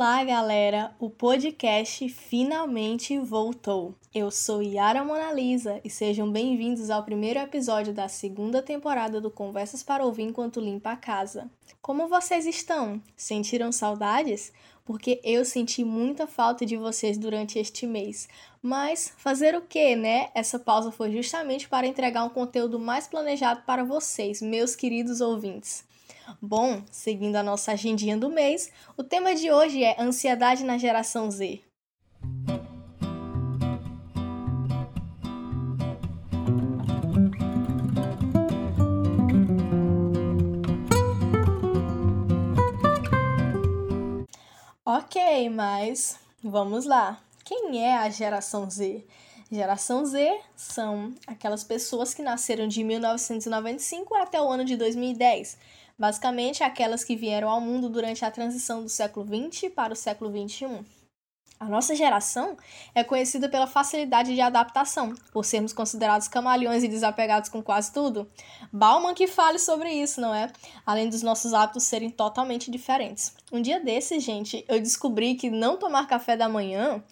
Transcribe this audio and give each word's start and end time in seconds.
Olá, 0.00 0.24
galera! 0.24 0.94
O 0.98 1.10
podcast 1.10 2.08
finalmente 2.08 3.18
voltou. 3.18 3.94
Eu 4.14 4.30
sou 4.30 4.62
Yara 4.62 5.04
Monalisa 5.04 5.78
e 5.84 5.90
sejam 5.90 6.32
bem-vindos 6.32 6.88
ao 6.88 7.04
primeiro 7.04 7.38
episódio 7.38 7.92
da 7.92 8.08
segunda 8.08 8.62
temporada 8.62 9.20
do 9.20 9.30
Conversas 9.30 9.82
para 9.82 10.02
Ouvir 10.02 10.22
Enquanto 10.22 10.58
Limpa 10.58 10.92
a 10.92 10.96
Casa. 10.96 11.50
Como 11.82 12.08
vocês 12.08 12.46
estão? 12.46 12.98
Sentiram 13.14 13.70
saudades? 13.70 14.54
Porque 14.86 15.20
eu 15.22 15.44
senti 15.44 15.84
muita 15.84 16.26
falta 16.26 16.64
de 16.64 16.78
vocês 16.78 17.18
durante 17.18 17.58
este 17.58 17.86
mês. 17.86 18.26
Mas 18.62 19.12
fazer 19.18 19.54
o 19.54 19.60
que, 19.60 19.94
né? 19.96 20.30
Essa 20.34 20.58
pausa 20.58 20.90
foi 20.90 21.12
justamente 21.12 21.68
para 21.68 21.86
entregar 21.86 22.24
um 22.24 22.30
conteúdo 22.30 22.78
mais 22.78 23.06
planejado 23.06 23.64
para 23.66 23.84
vocês, 23.84 24.40
meus 24.40 24.74
queridos 24.74 25.20
ouvintes. 25.20 25.89
Bom, 26.40 26.82
seguindo 26.90 27.36
a 27.36 27.42
nossa 27.42 27.72
agendinha 27.72 28.16
do 28.16 28.30
mês, 28.30 28.70
o 28.96 29.04
tema 29.04 29.34
de 29.34 29.50
hoje 29.50 29.84
é 29.84 30.00
ansiedade 30.00 30.64
na 30.64 30.78
geração 30.78 31.30
Z. 31.30 31.60
Ok, 44.84 45.48
mas 45.50 46.18
vamos 46.42 46.84
lá. 46.84 47.20
Quem 47.44 47.84
é 47.84 47.96
a 47.96 48.10
geração 48.10 48.68
Z? 48.68 49.04
Geração 49.50 50.04
Z 50.04 50.40
são 50.54 51.14
aquelas 51.26 51.64
pessoas 51.64 52.14
que 52.14 52.22
nasceram 52.22 52.68
de 52.68 52.84
1995 52.84 54.14
até 54.14 54.40
o 54.40 54.48
ano 54.48 54.64
de 54.64 54.76
2010 54.76 55.58
basicamente 56.00 56.64
aquelas 56.64 57.04
que 57.04 57.14
vieram 57.14 57.50
ao 57.50 57.60
mundo 57.60 57.90
durante 57.90 58.24
a 58.24 58.30
transição 58.30 58.82
do 58.82 58.88
século 58.88 59.26
XX 59.26 59.70
para 59.70 59.92
o 59.92 59.96
século 59.96 60.30
XXI. 60.30 60.82
A 61.60 61.66
nossa 61.66 61.94
geração 61.94 62.56
é 62.94 63.04
conhecida 63.04 63.46
pela 63.46 63.66
facilidade 63.66 64.34
de 64.34 64.40
adaptação, 64.40 65.14
por 65.30 65.44
sermos 65.44 65.74
considerados 65.74 66.26
camaleões 66.26 66.82
e 66.82 66.88
desapegados 66.88 67.50
com 67.50 67.62
quase 67.62 67.92
tudo. 67.92 68.26
Bauman 68.72 69.12
que 69.12 69.26
fale 69.26 69.58
sobre 69.58 69.92
isso, 69.92 70.22
não 70.22 70.34
é? 70.34 70.50
Além 70.86 71.10
dos 71.10 71.20
nossos 71.20 71.52
hábitos 71.52 71.84
serem 71.84 72.08
totalmente 72.08 72.70
diferentes. 72.70 73.36
Um 73.52 73.60
dia 73.60 73.78
desses, 73.78 74.24
gente, 74.24 74.64
eu 74.66 74.80
descobri 74.80 75.34
que 75.34 75.50
não 75.50 75.76
tomar 75.76 76.06
café 76.06 76.34
da 76.34 76.48
manhã 76.48 77.04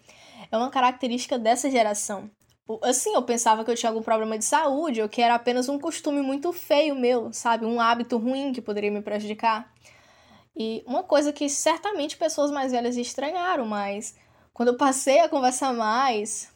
é 0.51 0.57
uma 0.57 0.71
característica 0.71 1.39
dessa 1.39 1.71
geração. 1.71 2.31
Assim, 2.83 3.15
eu 3.15 3.23
pensava 3.23 3.65
que 3.65 3.71
eu 3.71 3.75
tinha 3.75 3.89
algum 3.89 4.03
problema 4.03 4.37
de 4.37 4.45
saúde 4.45 5.01
ou 5.01 5.09
que 5.09 5.23
era 5.23 5.35
apenas 5.35 5.69
um 5.69 5.79
costume 5.79 6.21
muito 6.21 6.53
feio 6.53 6.95
meu, 6.95 7.33
sabe? 7.33 7.65
Um 7.65 7.81
hábito 7.81 8.19
ruim 8.19 8.53
que 8.53 8.61
poderia 8.61 8.91
me 8.91 9.01
prejudicar. 9.01 9.73
E 10.55 10.83
uma 10.87 11.03
coisa 11.03 11.33
que 11.33 11.49
certamente 11.49 12.17
pessoas 12.17 12.51
mais 12.51 12.73
velhas 12.73 12.97
estranharam, 12.97 13.67
mas 13.67 14.15
quando 14.53 14.71
eu 14.71 14.77
passei 14.77 15.21
a 15.21 15.29
conversar 15.29 15.73
mais 15.73 16.53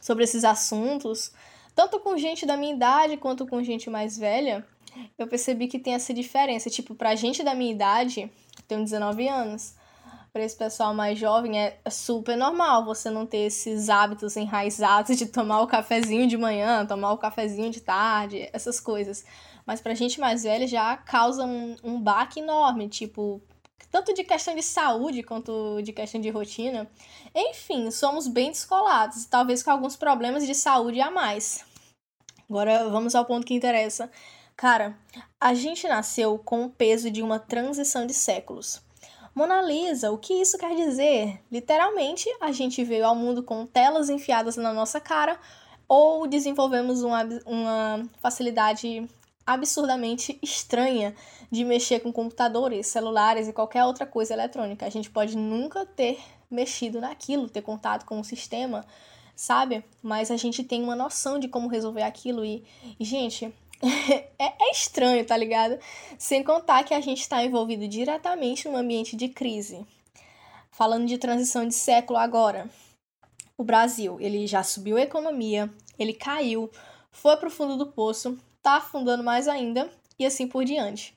sobre 0.00 0.24
esses 0.24 0.44
assuntos, 0.44 1.32
tanto 1.74 2.00
com 2.00 2.18
gente 2.18 2.44
da 2.44 2.56
minha 2.56 2.74
idade 2.74 3.16
quanto 3.16 3.46
com 3.46 3.62
gente 3.62 3.88
mais 3.88 4.18
velha, 4.18 4.66
eu 5.16 5.26
percebi 5.26 5.68
que 5.68 5.78
tem 5.78 5.94
essa 5.94 6.12
diferença. 6.12 6.68
Tipo, 6.68 6.94
pra 6.94 7.14
gente 7.14 7.42
da 7.42 7.54
minha 7.54 7.72
idade, 7.72 8.30
tenho 8.66 8.82
19 8.82 9.28
anos, 9.28 9.74
para 10.32 10.44
esse 10.44 10.56
pessoal 10.56 10.94
mais 10.94 11.18
jovem 11.18 11.60
é 11.60 11.80
super 11.90 12.36
normal 12.36 12.84
você 12.84 13.10
não 13.10 13.26
ter 13.26 13.46
esses 13.46 13.88
hábitos 13.88 14.36
enraizados 14.36 15.16
de 15.16 15.26
tomar 15.26 15.60
o 15.60 15.66
cafezinho 15.66 16.26
de 16.26 16.36
manhã, 16.36 16.86
tomar 16.86 17.12
o 17.12 17.18
cafezinho 17.18 17.70
de 17.70 17.80
tarde, 17.80 18.48
essas 18.52 18.78
coisas. 18.78 19.24
Mas 19.66 19.80
pra 19.80 19.94
gente 19.94 20.20
mais 20.20 20.44
velha 20.44 20.66
já 20.66 20.96
causa 20.96 21.44
um, 21.44 21.76
um 21.82 22.00
baque 22.00 22.40
enorme, 22.40 22.88
tipo, 22.88 23.42
tanto 23.90 24.14
de 24.14 24.22
questão 24.22 24.54
de 24.54 24.62
saúde 24.62 25.22
quanto 25.22 25.82
de 25.82 25.92
questão 25.92 26.20
de 26.20 26.30
rotina. 26.30 26.88
Enfim, 27.34 27.90
somos 27.90 28.28
bem 28.28 28.50
descolados, 28.50 29.26
talvez 29.26 29.62
com 29.62 29.70
alguns 29.70 29.96
problemas 29.96 30.46
de 30.46 30.54
saúde 30.54 31.00
a 31.00 31.10
mais. 31.10 31.64
Agora 32.48 32.88
vamos 32.88 33.14
ao 33.14 33.24
ponto 33.24 33.46
que 33.46 33.54
interessa. 33.54 34.10
Cara, 34.56 34.96
a 35.40 35.54
gente 35.54 35.88
nasceu 35.88 36.38
com 36.38 36.64
o 36.64 36.70
peso 36.70 37.10
de 37.10 37.22
uma 37.22 37.38
transição 37.38 38.06
de 38.06 38.12
séculos. 38.12 38.82
Mona 39.34 39.62
Lisa, 39.62 40.10
o 40.10 40.18
que 40.18 40.34
isso 40.34 40.58
quer 40.58 40.74
dizer? 40.74 41.40
Literalmente, 41.50 42.28
a 42.40 42.50
gente 42.50 42.82
veio 42.82 43.06
ao 43.06 43.14
mundo 43.14 43.42
com 43.42 43.64
telas 43.64 44.10
enfiadas 44.10 44.56
na 44.56 44.72
nossa 44.72 45.00
cara 45.00 45.38
ou 45.88 46.26
desenvolvemos 46.26 47.02
uma, 47.02 47.24
uma 47.46 48.08
facilidade 48.20 49.08
absurdamente 49.46 50.38
estranha 50.42 51.14
de 51.50 51.64
mexer 51.64 52.00
com 52.00 52.12
computadores, 52.12 52.86
celulares 52.86 53.48
e 53.48 53.52
qualquer 53.52 53.84
outra 53.84 54.06
coisa 54.06 54.32
eletrônica. 54.32 54.86
A 54.86 54.90
gente 54.90 55.10
pode 55.10 55.36
nunca 55.36 55.84
ter 55.84 56.20
mexido 56.50 57.00
naquilo, 57.00 57.48
ter 57.48 57.62
contato 57.62 58.04
com 58.04 58.20
o 58.20 58.24
sistema, 58.24 58.84
sabe? 59.34 59.84
Mas 60.02 60.30
a 60.30 60.36
gente 60.36 60.62
tem 60.62 60.82
uma 60.82 60.94
noção 60.94 61.38
de 61.38 61.48
como 61.48 61.68
resolver 61.68 62.02
aquilo 62.02 62.44
e, 62.44 62.64
e 62.98 63.04
gente, 63.04 63.52
é, 64.38 64.44
é, 64.44 64.70
estranho, 64.70 65.24
tá 65.24 65.36
ligado? 65.36 65.78
Sem 66.18 66.44
contar 66.44 66.84
que 66.84 66.92
a 66.92 67.00
gente 67.00 67.20
está 67.20 67.42
envolvido 67.42 67.88
diretamente 67.88 68.68
num 68.68 68.76
ambiente 68.76 69.16
de 69.16 69.28
crise. 69.28 69.86
Falando 70.70 71.06
de 71.06 71.16
transição 71.16 71.66
de 71.66 71.74
século 71.74 72.18
agora. 72.18 72.68
O 73.56 73.64
Brasil, 73.64 74.18
ele 74.20 74.46
já 74.46 74.62
subiu 74.62 74.96
a 74.96 75.02
economia, 75.02 75.72
ele 75.98 76.14
caiu, 76.14 76.70
foi 77.10 77.36
pro 77.36 77.50
fundo 77.50 77.76
do 77.76 77.92
poço, 77.92 78.38
tá 78.62 78.76
afundando 78.76 79.24
mais 79.24 79.48
ainda 79.48 79.90
e 80.18 80.24
assim 80.26 80.46
por 80.46 80.64
diante. 80.64 81.14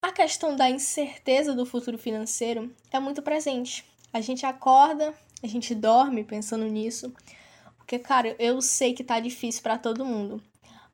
A 0.00 0.12
questão 0.12 0.54
da 0.54 0.70
incerteza 0.70 1.54
do 1.54 1.66
futuro 1.66 1.98
financeiro 1.98 2.72
é 2.92 3.00
muito 3.00 3.22
presente. 3.22 3.84
A 4.12 4.20
gente 4.20 4.46
acorda, 4.46 5.12
a 5.42 5.46
gente 5.46 5.74
dorme 5.74 6.24
pensando 6.24 6.64
nisso, 6.64 7.12
porque 7.76 7.98
cara, 7.98 8.34
eu 8.38 8.60
sei 8.62 8.94
que 8.94 9.04
tá 9.04 9.18
difícil 9.18 9.62
para 9.62 9.78
todo 9.78 10.04
mundo. 10.04 10.42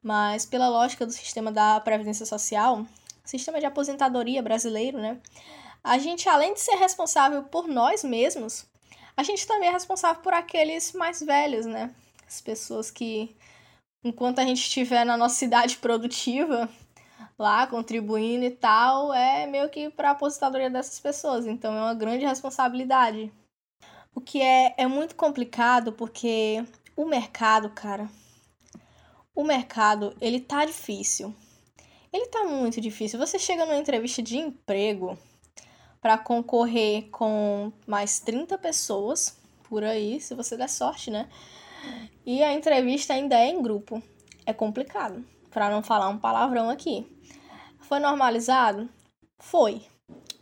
Mas 0.04 0.44
pela 0.44 0.68
lógica 0.68 1.06
do 1.06 1.12
sistema 1.12 1.50
da 1.50 1.80
previdência 1.80 2.26
social, 2.26 2.86
sistema 3.24 3.58
de 3.58 3.64
aposentadoria 3.64 4.42
brasileiro, 4.42 4.98
né? 4.98 5.18
A 5.82 5.96
gente 5.96 6.28
além 6.28 6.52
de 6.52 6.60
ser 6.60 6.74
responsável 6.74 7.42
por 7.44 7.66
nós 7.66 8.04
mesmos, 8.04 8.66
a 9.16 9.22
gente 9.22 9.46
também 9.46 9.70
é 9.70 9.72
responsável 9.72 10.22
por 10.22 10.34
aqueles 10.34 10.92
mais 10.92 11.22
velhos, 11.22 11.64
né? 11.64 11.94
As 12.26 12.42
pessoas 12.42 12.90
que 12.90 13.34
enquanto 14.04 14.40
a 14.40 14.44
gente 14.44 14.58
estiver 14.60 15.06
na 15.06 15.16
nossa 15.16 15.36
cidade 15.36 15.78
produtiva, 15.80 16.68
lá 17.38 17.66
contribuindo 17.66 18.44
e 18.44 18.50
tal, 18.50 19.12
é 19.12 19.46
meio 19.46 19.70
que 19.70 19.88
para 19.88 20.10
a 20.10 20.12
aposentadoria 20.12 20.68
dessas 20.68 21.00
pessoas. 21.00 21.46
Então 21.46 21.74
é 21.74 21.80
uma 21.80 21.94
grande 21.94 22.26
responsabilidade. 22.26 23.32
O 24.14 24.20
que 24.20 24.42
é, 24.42 24.74
é 24.76 24.86
muito 24.86 25.16
complicado 25.16 25.92
porque 25.92 26.62
o 26.94 27.06
mercado, 27.06 27.70
cara, 27.70 28.08
o 29.34 29.42
mercado, 29.42 30.16
ele 30.20 30.40
tá 30.40 30.64
difícil. 30.64 31.34
Ele 32.12 32.26
tá 32.26 32.44
muito 32.44 32.80
difícil. 32.80 33.18
Você 33.18 33.38
chega 33.38 33.66
numa 33.66 33.76
entrevista 33.76 34.22
de 34.22 34.38
emprego 34.38 35.18
para 36.00 36.16
concorrer 36.16 37.08
com 37.10 37.72
mais 37.86 38.20
30 38.20 38.56
pessoas 38.58 39.36
por 39.64 39.82
aí, 39.82 40.20
se 40.20 40.34
você 40.34 40.56
der 40.56 40.68
sorte, 40.68 41.10
né? 41.10 41.28
E 42.24 42.42
a 42.42 42.52
entrevista 42.52 43.14
ainda 43.14 43.36
é 43.36 43.48
em 43.48 43.60
grupo. 43.60 44.02
É 44.46 44.52
complicado, 44.52 45.24
para 45.50 45.70
não 45.70 45.82
falar 45.82 46.08
um 46.08 46.18
palavrão 46.18 46.70
aqui. 46.70 47.06
Foi 47.80 47.98
normalizado? 47.98 48.88
Foi. 49.38 49.82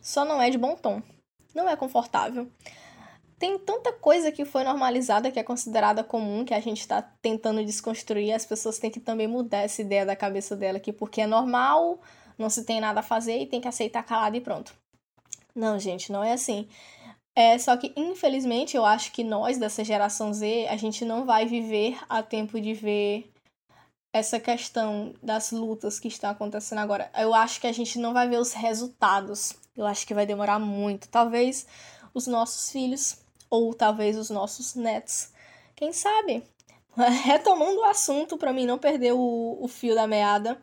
Só 0.01 0.23
não 0.23 0.41
é 0.41 0.49
de 0.49 0.57
bom 0.57 0.75
tom. 0.75 1.01
Não 1.55 1.67
é 1.67 1.75
confortável 1.75 2.49
tem 3.43 3.59
tanta 3.59 3.91
coisa 3.91 4.31
que 4.31 4.45
foi 4.45 4.63
normalizada, 4.63 5.29
que 5.29 5.37
é 5.37 5.43
considerada 5.43 6.01
comum, 6.01 6.45
que 6.45 6.53
a 6.53 6.61
gente 6.61 6.79
está 6.79 7.01
tentando 7.01 7.61
desconstruir. 7.65 8.31
As 8.31 8.45
pessoas 8.45 8.79
têm 8.79 8.89
que 8.89 9.01
também 9.01 9.27
mudar 9.27 9.63
essa 9.63 9.81
ideia 9.81 10.05
da 10.05 10.15
cabeça 10.15 10.55
dela, 10.55 10.79
que 10.79 10.93
porque 10.93 11.19
é 11.19 11.27
normal, 11.27 11.99
não 12.37 12.49
se 12.49 12.63
tem 12.63 12.79
nada 12.79 13.01
a 13.01 13.03
fazer 13.03 13.37
e 13.39 13.45
tem 13.45 13.59
que 13.59 13.67
aceitar 13.67 14.01
calado 14.03 14.37
e 14.37 14.39
pronto. 14.39 14.73
Não, 15.53 15.77
gente, 15.77 16.09
não 16.09 16.23
é 16.23 16.31
assim. 16.31 16.69
É 17.35 17.57
só 17.57 17.75
que, 17.75 17.91
infelizmente, 17.97 18.77
eu 18.77 18.85
acho 18.85 19.11
que 19.11 19.25
nós, 19.25 19.57
dessa 19.57 19.83
geração 19.83 20.33
Z, 20.33 20.67
a 20.69 20.77
gente 20.77 21.03
não 21.03 21.25
vai 21.25 21.45
viver 21.45 21.99
a 22.07 22.23
tempo 22.23 22.61
de 22.61 22.73
ver 22.73 23.29
essa 24.13 24.39
questão 24.39 25.13
das 25.21 25.51
lutas 25.51 25.99
que 25.99 26.07
estão 26.07 26.29
acontecendo 26.29 26.79
agora. 26.79 27.11
Eu 27.13 27.33
acho 27.33 27.59
que 27.59 27.67
a 27.67 27.73
gente 27.73 27.99
não 27.99 28.13
vai 28.13 28.25
ver 28.25 28.39
os 28.39 28.53
resultados. 28.53 29.53
Eu 29.75 29.85
acho 29.85 30.07
que 30.07 30.13
vai 30.13 30.25
demorar 30.25 30.59
muito. 30.59 31.09
Talvez 31.09 31.67
os 32.13 32.25
nossos 32.25 32.71
filhos 32.71 33.21
ou 33.53 33.71
talvez 33.71 34.17
os 34.17 34.31
nossos 34.31 34.73
netos. 34.73 35.29
Quem 35.75 35.93
sabe? 35.93 36.41
Retomando 37.23 37.81
o 37.81 37.83
assunto 37.83 38.35
para 38.35 38.51
mim 38.51 38.65
não 38.65 38.79
perder 38.79 39.13
o, 39.13 39.59
o 39.61 39.67
fio 39.67 39.93
da 39.93 40.07
meada. 40.07 40.59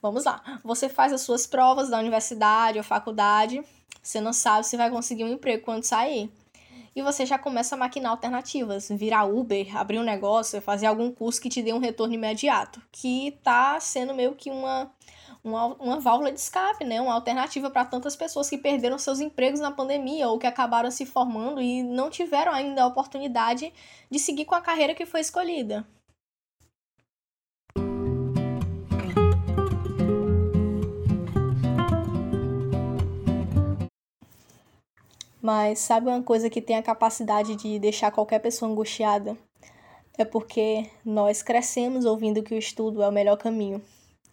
Vamos 0.00 0.24
lá. 0.24 0.42
Você 0.64 0.88
faz 0.88 1.12
as 1.12 1.20
suas 1.20 1.46
provas 1.46 1.90
da 1.90 1.98
universidade 1.98 2.78
ou 2.78 2.84
faculdade. 2.84 3.62
Você 4.02 4.22
não 4.22 4.32
sabe 4.32 4.66
se 4.66 4.74
vai 4.74 4.90
conseguir 4.90 5.24
um 5.24 5.34
emprego 5.34 5.64
quando 5.64 5.84
sair. 5.84 6.32
E 6.96 7.02
você 7.02 7.26
já 7.26 7.38
começa 7.38 7.74
a 7.74 7.78
maquinar 7.78 8.12
alternativas, 8.12 8.88
virar 8.88 9.24
Uber, 9.24 9.76
abrir 9.76 9.98
um 9.98 10.02
negócio, 10.02 10.62
fazer 10.62 10.86
algum 10.86 11.12
curso 11.12 11.42
que 11.42 11.50
te 11.50 11.60
dê 11.60 11.74
um 11.74 11.78
retorno 11.78 12.14
imediato, 12.14 12.80
que 12.90 13.38
tá 13.42 13.78
sendo 13.80 14.14
meio 14.14 14.34
que 14.34 14.50
uma 14.50 14.90
uma, 15.44 15.66
uma 15.74 16.00
válvula 16.00 16.32
de 16.32 16.40
escape, 16.40 16.84
né? 16.84 17.00
Uma 17.00 17.12
alternativa 17.12 17.70
para 17.70 17.84
tantas 17.84 18.16
pessoas 18.16 18.48
que 18.48 18.56
perderam 18.56 18.98
seus 18.98 19.20
empregos 19.20 19.60
na 19.60 19.70
pandemia 19.70 20.26
ou 20.28 20.38
que 20.38 20.46
acabaram 20.46 20.90
se 20.90 21.04
formando 21.04 21.60
e 21.60 21.82
não 21.82 22.08
tiveram 22.08 22.52
ainda 22.52 22.82
a 22.82 22.86
oportunidade 22.86 23.70
de 24.10 24.18
seguir 24.18 24.46
com 24.46 24.54
a 24.54 24.62
carreira 24.62 24.94
que 24.94 25.04
foi 25.04 25.20
escolhida. 25.20 25.86
Mas 35.42 35.80
sabe 35.80 36.08
uma 36.08 36.22
coisa 36.22 36.48
que 36.48 36.62
tem 36.62 36.76
a 36.76 36.82
capacidade 36.82 37.54
de 37.56 37.78
deixar 37.78 38.10
qualquer 38.10 38.38
pessoa 38.38 38.70
angustiada? 38.70 39.36
É 40.16 40.24
porque 40.24 40.88
nós 41.04 41.42
crescemos 41.42 42.06
ouvindo 42.06 42.42
que 42.42 42.54
o 42.54 42.58
estudo 42.58 43.02
é 43.02 43.08
o 43.08 43.12
melhor 43.12 43.36
caminho, 43.36 43.82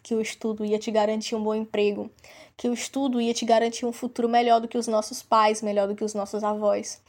que 0.03 0.15
o 0.15 0.21
estudo 0.21 0.65
ia 0.65 0.79
te 0.79 0.91
garantir 0.91 1.35
um 1.35 1.43
bom 1.43 1.53
emprego, 1.53 2.09
que 2.57 2.69
o 2.69 2.73
estudo 2.73 3.21
ia 3.21 3.33
te 3.33 3.45
garantir 3.45 3.85
um 3.85 3.91
futuro 3.91 4.27
melhor 4.27 4.59
do 4.59 4.67
que 4.67 4.77
os 4.77 4.87
nossos 4.87 5.21
pais, 5.21 5.61
melhor 5.61 5.87
do 5.87 5.95
que 5.95 6.03
os 6.03 6.13
nossos 6.13 6.43
avós. 6.43 7.01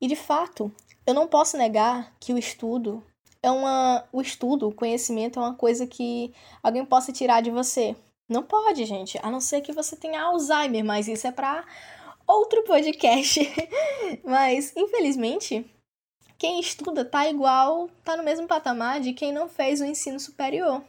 E 0.00 0.06
de 0.06 0.16
fato, 0.16 0.70
eu 1.06 1.14
não 1.14 1.26
posso 1.26 1.56
negar 1.56 2.14
que 2.20 2.32
o 2.32 2.38
estudo 2.38 3.02
é 3.42 3.50
uma 3.50 4.04
o 4.12 4.20
estudo, 4.20 4.68
o 4.68 4.74
conhecimento 4.74 5.38
é 5.38 5.42
uma 5.42 5.54
coisa 5.54 5.86
que 5.86 6.32
alguém 6.62 6.84
possa 6.84 7.12
tirar 7.12 7.40
de 7.40 7.50
você. 7.50 7.94
Não 8.28 8.42
pode, 8.42 8.84
gente, 8.84 9.18
a 9.22 9.30
não 9.30 9.40
ser 9.40 9.60
que 9.60 9.72
você 9.72 9.94
tenha 9.94 10.22
Alzheimer, 10.22 10.84
mas 10.84 11.06
isso 11.06 11.26
é 11.26 11.32
para 11.32 11.64
outro 12.26 12.64
podcast. 12.64 13.40
Mas, 14.24 14.72
infelizmente, 14.76 15.64
quem 16.38 16.60
estuda 16.60 17.04
tá 17.04 17.28
igual, 17.28 17.88
tá 18.04 18.16
no 18.16 18.22
mesmo 18.22 18.46
patamar 18.46 19.00
de 19.00 19.12
quem 19.12 19.32
não 19.32 19.48
fez 19.48 19.80
o 19.80 19.84
ensino 19.84 20.18
superior. 20.18 20.82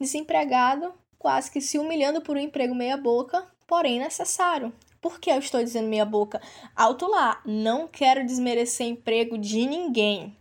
Desempregado, 0.00 0.92
quase 1.18 1.50
que 1.50 1.60
se 1.60 1.78
humilhando 1.78 2.20
por 2.20 2.36
um 2.36 2.40
emprego 2.40 2.74
meia-boca, 2.74 3.46
porém 3.66 3.98
necessário. 3.98 4.72
Por 5.00 5.20
que 5.20 5.30
eu 5.30 5.38
estou 5.38 5.62
dizendo 5.62 5.88
meia-boca? 5.88 6.40
Alto 6.74 7.06
lá, 7.06 7.40
não 7.44 7.86
quero 7.86 8.24
desmerecer 8.24 8.86
emprego 8.86 9.36
de 9.36 9.66
ninguém. 9.66 10.36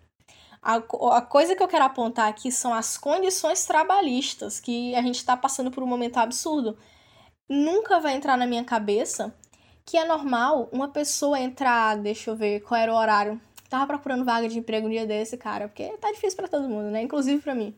A, 0.61 0.75
a, 0.77 1.21
coisa 1.21 1.55
que 1.55 1.61
eu 1.61 1.67
quero 1.67 1.83
apontar 1.83 2.29
aqui 2.29 2.49
são 2.49 2.73
as 2.73 2.97
condições 2.97 3.65
trabalhistas, 3.65 4.61
que 4.61 4.95
a 4.95 5.01
gente 5.01 5.17
está 5.17 5.35
passando 5.35 5.69
por 5.69 5.83
um 5.83 5.87
momento 5.87 6.17
absurdo. 6.17 6.77
Nunca 7.49 7.99
vai 7.99 8.15
entrar 8.15 8.37
na 8.37 8.47
minha 8.47 8.63
cabeça 8.63 9.35
que 9.85 9.97
é 9.97 10.05
normal 10.05 10.69
uma 10.71 10.87
pessoa 10.87 11.39
entrar, 11.39 11.97
deixa 11.97 12.31
eu 12.31 12.35
ver 12.35 12.61
qual 12.61 12.79
era 12.79 12.93
o 12.93 12.95
horário. 12.95 13.41
Tava 13.69 13.87
procurando 13.87 14.23
vaga 14.23 14.47
de 14.47 14.59
emprego 14.59 14.87
um 14.87 14.89
dia 14.89 15.05
desse, 15.05 15.35
cara, 15.35 15.67
porque 15.67 15.89
tá 15.97 16.11
difícil 16.11 16.37
para 16.37 16.47
todo 16.47 16.69
mundo, 16.69 16.89
né? 16.89 17.01
Inclusive 17.01 17.41
para 17.41 17.55
mim. 17.55 17.75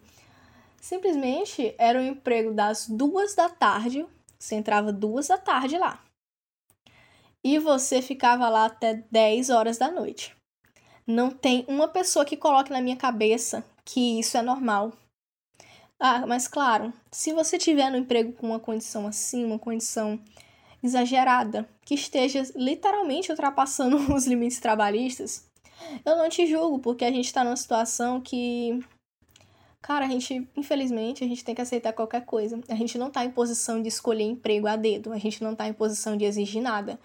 Simplesmente 0.80 1.74
era 1.78 2.00
um 2.00 2.06
emprego 2.06 2.54
das 2.54 2.88
duas 2.88 3.34
da 3.34 3.50
tarde, 3.50 4.06
você 4.38 4.56
entrava 4.56 4.94
duas 4.94 5.28
da 5.28 5.38
tarde 5.38 5.78
lá. 5.78 6.04
E 7.44 7.60
você 7.60 8.02
ficava 8.02 8.50
lá 8.50 8.66
até 8.66 9.04
10 9.12 9.50
horas 9.50 9.78
da 9.78 9.92
noite. 9.92 10.36
Não 11.06 11.30
tem 11.30 11.64
uma 11.68 11.88
pessoa 11.88 12.26
que 12.26 12.36
coloque 12.36 12.72
na 12.72 12.82
minha 12.82 12.96
cabeça 12.96 13.64
que 13.84 14.20
isso 14.20 14.38
é 14.38 14.42
normal. 14.42 14.92
Ah, 16.00 16.26
mas 16.26 16.48
claro, 16.48 16.92
se 17.12 17.32
você 17.32 17.58
tiver 17.58 17.90
no 17.90 17.98
emprego 17.98 18.34
com 18.34 18.48
uma 18.48 18.60
condição 18.60 19.08
assim, 19.08 19.46
uma 19.46 19.60
condição 19.60 20.20
exagerada, 20.84 21.68
que 21.84 21.96
esteja 21.96 22.44
literalmente 22.56 23.32
ultrapassando 23.32 23.98
os 24.14 24.26
limites 24.26 24.60
trabalhistas, 24.60 25.48
eu 26.04 26.16
não 26.16 26.30
te 26.30 26.46
julgo, 26.48 26.80
porque 26.80 27.06
a 27.06 27.12
gente 27.12 27.32
tá 27.32 27.44
numa 27.44 27.56
situação 27.56 28.20
que. 28.20 28.80
Cara, 29.86 30.06
a 30.06 30.10
gente, 30.10 30.50
infelizmente, 30.58 31.24
a 31.24 31.28
gente 31.28 31.46
tem 31.46 31.54
que 31.54 31.62
aceitar 31.62 31.94
qualquer 31.94 32.26
coisa. 32.26 32.60
A 32.68 32.74
gente 32.74 32.98
não 32.98 33.12
tá 33.12 33.24
em 33.24 33.30
posição 33.30 33.84
de 33.84 33.88
escolher 33.88 34.24
emprego 34.24 34.66
a 34.66 34.76
dedo, 34.76 35.14
a 35.14 35.18
gente 35.20 35.44
não 35.44 35.54
tá 35.54 35.68
em 35.68 35.74
posição 35.74 36.18
de 36.18 36.26
exigir 36.26 36.60
nada. 36.60 37.00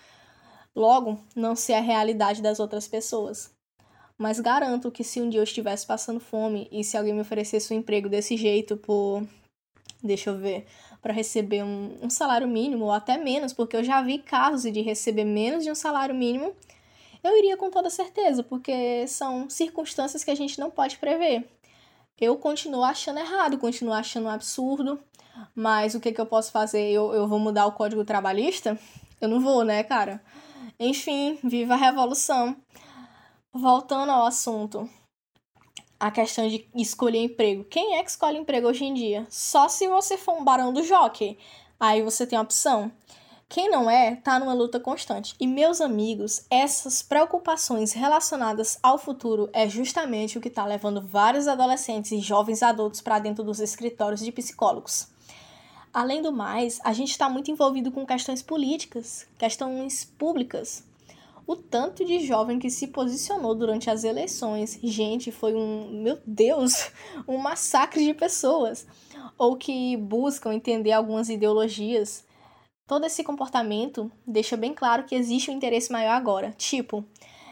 Logo, 0.75 1.21
não 1.37 1.55
ser 1.55 1.75
a 1.75 1.81
realidade 1.83 2.41
das 2.41 2.59
outras 2.59 2.89
pessoas. 2.89 3.55
Mas 4.17 4.41
garanto 4.41 4.91
que 4.91 5.05
se 5.05 5.21
um 5.21 5.29
dia 5.29 5.41
eu 5.41 5.45
estivesse 5.45 5.87
passando 5.87 6.21
fome 6.21 6.69
e 6.73 6.83
se 6.83 6.97
alguém 6.97 7.13
me 7.13 7.21
oferecesse 7.21 7.71
um 7.75 7.77
emprego 7.77 8.09
desse 8.09 8.35
jeito 8.35 8.79
por. 8.79 9.27
Deixa 10.03 10.31
eu 10.31 10.39
ver 10.39 10.65
para 11.03 11.13
receber 11.13 11.63
um, 11.63 11.99
um 12.01 12.09
salário 12.09 12.49
mínimo 12.49 12.87
ou 12.87 12.93
até 12.93 13.19
menos, 13.19 13.53
porque 13.53 13.77
eu 13.77 13.85
já 13.85 14.01
vi 14.01 14.21
casos 14.21 14.73
de 14.73 14.81
receber 14.81 15.27
menos 15.27 15.65
de 15.65 15.71
um 15.71 15.75
salário 15.75 16.15
mínimo, 16.15 16.57
eu 17.23 17.37
iria 17.37 17.59
com 17.59 17.71
toda 17.71 17.91
certeza, 17.91 18.43
porque 18.43 19.07
são 19.07 19.51
circunstâncias 19.51 20.25
que 20.25 20.31
a 20.31 20.35
gente 20.35 20.59
não 20.59 20.71
pode 20.71 20.97
prever. 20.97 21.47
Eu 22.21 22.37
continuo 22.37 22.85
achando 22.85 23.19
errado, 23.19 23.57
continuo 23.57 23.95
achando 23.95 24.27
um 24.27 24.31
absurdo, 24.31 25.01
mas 25.55 25.95
o 25.95 26.01
que, 26.01 26.13
que 26.13 26.21
eu 26.21 26.27
posso 26.27 26.53
fazer? 26.53 26.91
Eu, 26.91 27.15
eu 27.15 27.27
vou 27.27 27.39
mudar 27.39 27.67
o 27.67 27.73
código 27.73 28.05
trabalhista? 28.05 28.79
Eu 29.21 29.29
não 29.29 29.41
vou, 29.41 29.65
né, 29.65 29.83
cara? 29.83 30.23
Enfim, 30.79 31.39
viva 31.43 31.75
a 31.75 31.79
revolução. 31.79 32.57
Voltando 33.53 34.13
ao 34.13 34.27
assunto, 34.27 34.89
a 35.99 36.11
questão 36.11 36.49
de 36.49 36.69
escolher 36.75 37.19
emprego. 37.19 37.65
Quem 37.65 37.97
é 37.97 38.03
que 38.03 38.11
escolhe 38.11 38.39
emprego 38.39 38.69
hoje 38.69 38.85
em 38.85 38.95
dia? 38.95 39.27
Só 39.29 39.69
se 39.69 39.89
você 39.89 40.17
for 40.17 40.35
um 40.35 40.45
barão 40.45 40.73
do 40.73 40.83
jockey. 40.83 41.39
Aí 41.79 42.03
você 42.03 42.27
tem 42.27 42.39
a 42.39 42.43
opção. 42.43 42.93
Quem 43.51 43.69
não 43.69 43.91
é, 43.91 44.15
tá 44.15 44.39
numa 44.39 44.55
luta 44.55 44.79
constante. 44.79 45.35
E 45.41 45.45
meus 45.45 45.81
amigos, 45.81 46.47
essas 46.49 47.03
preocupações 47.03 47.93
relacionadas 47.93 48.79
ao 48.81 48.97
futuro 48.97 49.51
é 49.53 49.69
justamente 49.69 50.39
o 50.39 50.41
que 50.41 50.47
está 50.47 50.65
levando 50.65 51.03
vários 51.03 51.49
adolescentes 51.49 52.13
e 52.13 52.21
jovens 52.21 52.63
adultos 52.63 53.01
para 53.01 53.19
dentro 53.19 53.43
dos 53.43 53.59
escritórios 53.59 54.21
de 54.21 54.31
psicólogos. 54.31 55.09
Além 55.93 56.23
do 56.23 56.31
mais, 56.31 56.79
a 56.85 56.93
gente 56.93 57.11
está 57.11 57.29
muito 57.29 57.51
envolvido 57.51 57.91
com 57.91 58.07
questões 58.07 58.41
políticas, 58.41 59.27
questões 59.37 60.05
públicas, 60.05 60.85
o 61.45 61.57
tanto 61.57 62.05
de 62.05 62.25
jovem 62.25 62.61
que 62.61 62.71
se 62.71 62.87
posicionou 62.87 63.57
durante 63.57 63.91
as 63.91 64.05
eleições. 64.05 64.79
Gente, 64.81 65.33
foi 65.33 65.57
um, 65.57 65.91
meu 65.91 66.21
Deus, 66.25 66.93
um 67.27 67.37
massacre 67.37 68.05
de 68.05 68.15
pessoas. 68.15 68.87
Ou 69.37 69.57
que 69.57 69.97
buscam 69.97 70.55
entender 70.55 70.93
algumas 70.93 71.29
ideologias. 71.29 72.30
Todo 72.91 73.07
esse 73.07 73.23
comportamento 73.23 74.11
deixa 74.27 74.57
bem 74.57 74.75
claro 74.75 75.05
que 75.05 75.15
existe 75.15 75.49
um 75.49 75.55
interesse 75.55 75.93
maior 75.93 76.11
agora. 76.11 76.53
Tipo, 76.59 77.05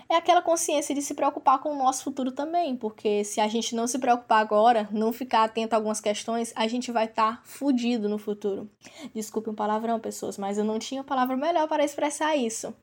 é 0.09 0.16
aquela 0.16 0.42
consciência 0.42 0.92
de 0.92 1.00
se 1.00 1.14
preocupar 1.14 1.61
com 1.61 1.71
o 1.71 1.78
nosso 1.78 2.02
futuro 2.02 2.33
também, 2.33 2.75
porque 2.75 3.23
se 3.23 3.40
a 3.40 3.47
gente 3.47 3.73
não 3.73 3.87
se 3.87 4.00
preocupar 4.00 4.40
agora, 4.40 4.88
não 4.90 5.12
ficar 5.12 5.45
atento 5.45 5.75
a 5.75 5.78
algumas 5.78 6.00
questões, 6.00 6.52
a 6.57 6.66
gente 6.66 6.90
vai 6.90 7.04
estar 7.04 7.37
tá 7.37 7.42
fudido 7.45 8.09
no 8.09 8.18
futuro. 8.18 8.68
Desculpe 9.14 9.49
um 9.49 9.54
palavrão, 9.54 10.00
pessoas, 10.00 10.37
mas 10.37 10.59
eu 10.59 10.64
não 10.64 10.76
tinha 10.76 11.04
palavra 11.04 11.37
melhor 11.37 11.68
para 11.68 11.85
expressar 11.85 12.35
isso. 12.35 12.75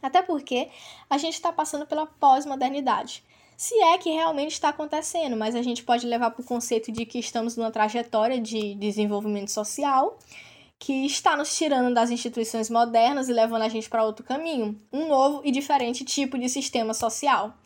Até 0.00 0.22
porque 0.22 0.70
a 1.10 1.18
gente 1.18 1.34
está 1.34 1.52
passando 1.52 1.86
pela 1.86 2.06
pós-modernidade. 2.06 3.22
Se 3.54 3.74
é 3.82 3.98
que 3.98 4.08
realmente 4.08 4.52
está 4.52 4.70
acontecendo, 4.70 5.36
mas 5.36 5.54
a 5.54 5.60
gente 5.60 5.84
pode 5.84 6.06
levar 6.06 6.30
para 6.30 6.40
o 6.40 6.46
conceito 6.46 6.90
de 6.90 7.04
que 7.04 7.18
estamos 7.18 7.54
numa 7.54 7.70
trajetória 7.70 8.40
de 8.40 8.76
desenvolvimento 8.76 9.50
social 9.50 10.16
que 10.82 11.06
está 11.06 11.36
nos 11.36 11.56
tirando 11.56 11.94
das 11.94 12.10
instituições 12.10 12.68
modernas 12.68 13.28
e 13.28 13.32
levando 13.32 13.62
a 13.62 13.68
gente 13.68 13.88
para 13.88 14.02
outro 14.02 14.24
caminho, 14.24 14.76
um 14.92 15.06
novo 15.06 15.40
e 15.44 15.52
diferente 15.52 16.04
tipo 16.04 16.36
de 16.36 16.48
sistema 16.48 16.92
social. 16.92 17.56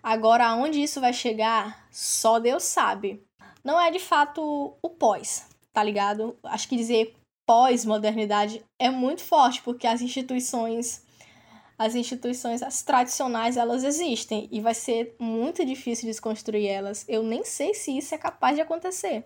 Agora, 0.00 0.46
aonde 0.46 0.80
isso 0.80 1.00
vai 1.00 1.12
chegar, 1.12 1.84
só 1.90 2.38
Deus 2.38 2.62
sabe. 2.62 3.20
Não 3.64 3.80
é 3.80 3.90
de 3.90 3.98
fato 3.98 4.76
o 4.80 4.88
pós, 4.88 5.44
tá 5.72 5.82
ligado? 5.82 6.36
Acho 6.44 6.68
que 6.68 6.76
dizer 6.76 7.16
pós-modernidade 7.44 8.64
é 8.78 8.88
muito 8.88 9.24
forte, 9.24 9.60
porque 9.60 9.88
as 9.88 10.00
instituições 10.00 11.02
as 11.76 11.96
instituições 11.96 12.62
as 12.62 12.80
tradicionais 12.82 13.56
elas 13.56 13.82
existem 13.82 14.48
e 14.52 14.60
vai 14.60 14.74
ser 14.74 15.16
muito 15.18 15.64
difícil 15.64 16.06
desconstruir 16.06 16.68
elas. 16.68 17.04
Eu 17.08 17.24
nem 17.24 17.42
sei 17.42 17.74
se 17.74 17.98
isso 17.98 18.14
é 18.14 18.18
capaz 18.18 18.54
de 18.54 18.62
acontecer. 18.62 19.24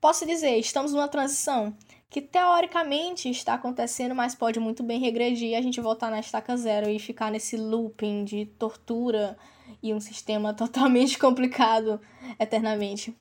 Posso 0.00 0.24
dizer, 0.24 0.58
estamos 0.58 0.92
numa 0.92 1.08
transição 1.08 1.76
que 2.12 2.20
teoricamente 2.20 3.30
está 3.30 3.54
acontecendo, 3.54 4.14
mas 4.14 4.34
pode 4.34 4.60
muito 4.60 4.82
bem 4.82 5.00
regredir 5.00 5.48
e 5.48 5.54
a 5.54 5.62
gente 5.62 5.80
voltar 5.80 6.10
na 6.10 6.20
estaca 6.20 6.54
zero 6.58 6.90
e 6.90 6.98
ficar 6.98 7.30
nesse 7.30 7.56
looping 7.56 8.22
de 8.22 8.44
tortura 8.44 9.34
e 9.82 9.94
um 9.94 9.98
sistema 9.98 10.52
totalmente 10.54 11.18
complicado 11.18 11.98
eternamente. 12.38 13.16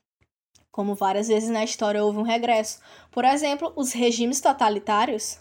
Como 0.70 0.94
várias 0.94 1.30
vezes 1.30 1.50
na 1.50 1.64
história 1.64 2.04
houve 2.04 2.18
um 2.20 2.24
regresso. 2.24 2.82
Por 3.10 3.24
exemplo, 3.24 3.72
os 3.78 3.94
regimes 3.94 4.42
totalitários 4.42 5.40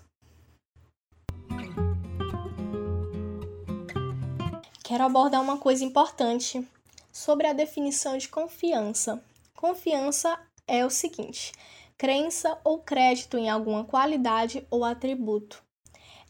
quero 4.85 5.03
abordar 5.05 5.43
uma 5.43 5.59
coisa 5.59 5.85
importante 5.85 6.65
sobre 7.13 7.49
a 7.49 7.53
definição 7.53 8.17
de 8.17 8.29
confiança. 8.29 9.21
Confiança 9.57 10.39
é 10.69 10.87
o 10.87 10.91
seguinte: 10.91 11.53
crença 12.01 12.59
ou 12.65 12.79
crédito 12.79 13.37
em 13.37 13.51
alguma 13.51 13.85
qualidade 13.85 14.67
ou 14.71 14.87
atributo. 14.87 15.63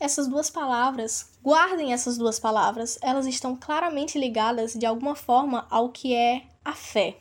Essas 0.00 0.26
duas 0.26 0.50
palavras, 0.50 1.30
guardem 1.40 1.92
essas 1.92 2.18
duas 2.18 2.40
palavras, 2.40 2.98
elas 3.00 3.24
estão 3.24 3.54
claramente 3.54 4.18
ligadas 4.18 4.74
de 4.74 4.84
alguma 4.84 5.14
forma 5.14 5.68
ao 5.70 5.90
que 5.90 6.12
é 6.12 6.42
a 6.64 6.72
fé. 6.72 7.18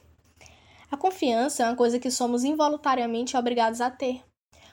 A 0.90 0.98
confiança 0.98 1.62
é 1.62 1.68
uma 1.68 1.76
coisa 1.76 2.00
que 2.00 2.10
somos 2.10 2.44
involuntariamente 2.44 3.38
obrigados 3.38 3.82
a 3.82 3.92
ter. 3.92 4.24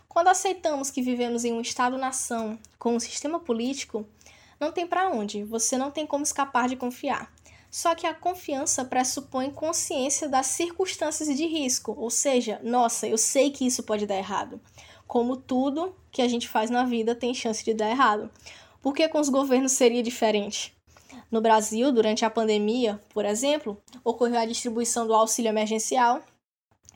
Quando 0.08 0.28
aceitamos 0.28 0.90
que 0.90 1.02
vivemos 1.02 1.44
em 1.44 1.52
um 1.52 1.60
Estado-nação 1.60 2.58
com 2.78 2.96
um 2.96 3.00
sistema 3.00 3.38
político, 3.38 4.06
não 4.58 4.72
tem 4.72 4.86
para 4.86 5.10
onde, 5.10 5.44
você 5.44 5.76
não 5.76 5.90
tem 5.90 6.06
como 6.06 6.24
escapar 6.24 6.66
de 6.66 6.76
confiar. 6.76 7.30
Só 7.76 7.94
que 7.94 8.06
a 8.06 8.14
confiança 8.14 8.86
pressupõe 8.86 9.50
consciência 9.50 10.30
das 10.30 10.46
circunstâncias 10.46 11.28
de 11.36 11.44
risco, 11.44 11.94
ou 11.98 12.08
seja, 12.08 12.58
nossa, 12.64 13.06
eu 13.06 13.18
sei 13.18 13.50
que 13.50 13.66
isso 13.66 13.82
pode 13.82 14.06
dar 14.06 14.16
errado. 14.16 14.58
Como 15.06 15.36
tudo 15.36 15.94
que 16.10 16.22
a 16.22 16.26
gente 16.26 16.48
faz 16.48 16.70
na 16.70 16.84
vida 16.84 17.14
tem 17.14 17.34
chance 17.34 17.62
de 17.62 17.74
dar 17.74 17.90
errado. 17.90 18.30
Por 18.80 18.94
que 18.94 19.06
com 19.10 19.20
os 19.20 19.28
governos 19.28 19.72
seria 19.72 20.02
diferente? 20.02 20.74
No 21.30 21.42
Brasil, 21.42 21.92
durante 21.92 22.24
a 22.24 22.30
pandemia, 22.30 22.98
por 23.10 23.26
exemplo, 23.26 23.76
ocorreu 24.02 24.40
a 24.40 24.46
distribuição 24.46 25.06
do 25.06 25.12
auxílio 25.12 25.50
emergencial. 25.50 26.22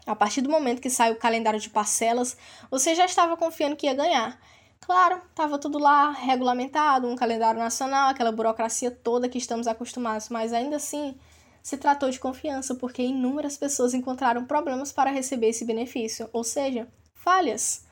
A 0.06 0.16
partir 0.16 0.40
do 0.40 0.48
momento 0.48 0.80
que 0.80 0.88
saiu 0.88 1.12
o 1.12 1.18
calendário 1.18 1.60
de 1.60 1.68
parcelas, 1.68 2.38
você 2.70 2.94
já 2.94 3.04
estava 3.04 3.36
confiando 3.36 3.76
que 3.76 3.84
ia 3.84 3.92
ganhar. 3.92 4.40
Claro, 4.80 5.22
estava 5.28 5.58
tudo 5.58 5.78
lá 5.78 6.10
regulamentado, 6.10 7.06
um 7.08 7.14
calendário 7.16 7.60
nacional, 7.60 8.08
aquela 8.10 8.32
burocracia 8.32 8.90
toda 8.90 9.28
que 9.28 9.38
estamos 9.38 9.66
acostumados, 9.66 10.28
mas 10.28 10.52
ainda 10.52 10.76
assim 10.76 11.16
se 11.62 11.76
tratou 11.76 12.10
de 12.10 12.18
confiança, 12.18 12.74
porque 12.74 13.02
inúmeras 13.02 13.56
pessoas 13.56 13.94
encontraram 13.94 14.44
problemas 14.46 14.92
para 14.92 15.10
receber 15.10 15.48
esse 15.48 15.64
benefício, 15.64 16.28
ou 16.32 16.42
seja, 16.42 16.88
falhas. 17.14 17.84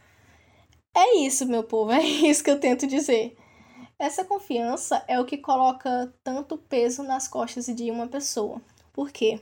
É 0.95 1.19
isso, 1.19 1.47
meu 1.47 1.63
povo, 1.65 1.93
é 1.93 2.03
isso 2.03 2.43
que 2.45 2.51
eu 2.51 2.61
tento 2.61 2.87
dizer. 2.87 3.37
Essa 3.99 4.25
confiança 4.25 5.05
é 5.09 5.21
o 5.21 5.25
que 5.25 5.39
coloca 5.39 6.13
tanto 6.25 6.57
peso 6.59 7.03
nas 7.03 7.29
costas 7.29 7.67
de 7.67 7.91
uma 7.91 8.09
pessoa. 8.09 8.61
Por 8.93 9.11
quê? 9.11 9.41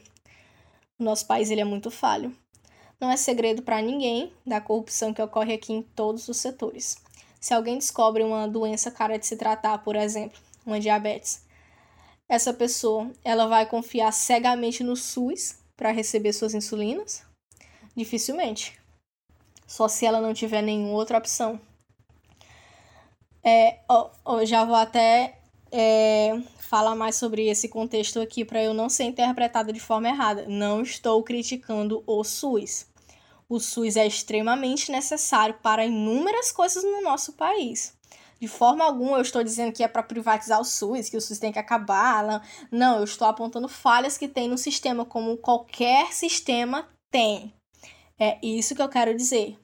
O 0.99 1.05
nosso 1.05 1.27
país 1.27 1.51
ele 1.51 1.61
é 1.61 1.65
muito 1.65 1.91
falho. 1.91 2.37
Não 3.01 3.11
é 3.11 3.17
segredo 3.17 3.63
para 3.63 3.83
ninguém 3.83 4.33
da 4.47 4.61
corrupção 4.61 5.15
que 5.15 5.23
ocorre 5.23 5.55
aqui 5.55 5.73
em 5.73 5.83
todos 5.83 6.29
os 6.29 6.39
setores. 6.39 7.06
Se 7.47 7.55
alguém 7.55 7.79
descobre 7.79 8.25
uma 8.25 8.49
doença 8.49 8.91
cara 8.91 9.17
de 9.17 9.25
se 9.25 9.37
tratar, 9.37 9.79
por 9.79 9.95
exemplo, 9.95 10.37
uma 10.67 10.81
diabetes, 10.81 11.45
essa 12.29 12.53
pessoa 12.53 13.09
ela 13.23 13.47
vai 13.47 13.65
confiar 13.67 14.13
cegamente 14.13 14.83
no 14.83 14.97
SUS 14.97 15.57
para 15.77 15.93
receber 15.93 16.33
suas 16.33 16.55
insulinas? 16.55 17.23
Dificilmente. 17.95 18.77
Só 19.65 19.87
se 19.87 20.05
ela 20.05 20.21
não 20.21 20.35
tiver 20.35 20.61
nenhuma 20.61 20.95
outra 20.95 21.19
opção. 21.19 21.61
É, 23.45 23.79
já 24.45 24.65
vou 24.65 24.75
até 24.75 25.39
é, 25.71 26.43
falar 26.59 26.97
mais 26.97 27.15
sobre 27.15 27.47
esse 27.47 27.69
contexto 27.69 28.21
aqui 28.21 28.45
para 28.45 28.61
eu 28.61 28.75
não 28.75 28.89
ser 28.89 29.05
interpretada 29.05 29.73
de 29.73 29.79
forma 29.79 30.09
errada. 30.09 30.47
Não 30.49 30.83
estou 30.83 31.23
criticando 31.23 32.03
o 32.09 32.25
SUS. 32.25 32.89
O 33.49 33.61
SUS 33.61 33.97
é 33.97 34.07
extremamente 34.07 34.91
necessário 34.91 35.57
para 35.63 35.87
inúmeras 35.87 36.51
coisas 36.51 36.83
no 36.83 37.01
nosso 37.01 37.35
país. 37.35 37.97
De 38.41 38.49
forma 38.49 38.85
alguma 38.85 39.17
eu 39.17 39.23
estou 39.23 39.43
dizendo 39.43 39.73
que 39.73 39.83
é 39.83 39.89
para 39.89 40.03
privatizar 40.03 40.61
o 40.61 40.65
SUS, 40.65 41.09
que 41.09 41.17
o 41.17 41.21
SUS 41.21 41.39
tem 41.39 41.53
que 41.53 41.59
acabar. 41.59 42.43
Não. 42.71 42.99
eu 42.99 43.05
estou 43.05 43.27
apontando 43.27 43.69
falhas 43.69 44.19
que 44.19 44.29
tem 44.29 44.49
no 44.49 44.59
sistema, 44.59 45.05
como 45.05 45.37
qualquer 45.39 46.13
sistema 46.13 46.89
tem. 47.11 47.55
É 48.19 48.39
isso 48.43 48.75
que 48.75 48.83
eu 48.83 48.89
quero 48.89 49.17
dizer. 49.17 49.59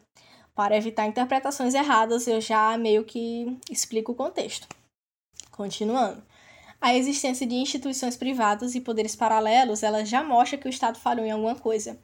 Para 0.54 0.76
evitar 0.76 1.06
interpretações 1.06 1.74
erradas, 1.74 2.26
eu 2.26 2.40
já 2.40 2.76
meio 2.76 3.04
que 3.04 3.58
explico 3.70 4.12
o 4.12 4.14
contexto. 4.14 4.68
Continuando. 5.50 6.22
A 6.80 6.94
existência 6.94 7.46
de 7.46 7.54
instituições 7.54 8.16
privadas 8.16 8.74
e 8.74 8.80
poderes 8.80 9.14
paralelos, 9.14 9.82
ela 9.82 10.04
já 10.04 10.22
mostra 10.22 10.58
que 10.58 10.66
o 10.66 10.70
Estado 10.70 10.98
falhou 10.98 11.24
em 11.24 11.30
alguma 11.30 11.54
coisa. 11.54 11.98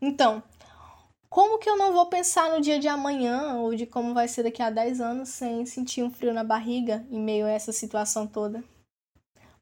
Então, 0.00 0.42
como 1.32 1.58
que 1.58 1.68
eu 1.68 1.78
não 1.78 1.94
vou 1.94 2.04
pensar 2.10 2.50
no 2.50 2.60
dia 2.60 2.78
de 2.78 2.86
amanhã 2.86 3.54
ou 3.54 3.74
de 3.74 3.86
como 3.86 4.12
vai 4.12 4.28
ser 4.28 4.42
daqui 4.42 4.62
a 4.62 4.68
10 4.68 5.00
anos 5.00 5.30
sem 5.30 5.64
sentir 5.64 6.02
um 6.02 6.10
frio 6.10 6.34
na 6.34 6.44
barriga 6.44 7.06
em 7.10 7.18
meio 7.18 7.46
a 7.46 7.50
essa 7.50 7.72
situação 7.72 8.26
toda? 8.26 8.62